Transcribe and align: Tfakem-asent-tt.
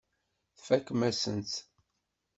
Tfakem-asent-tt. 0.57 1.57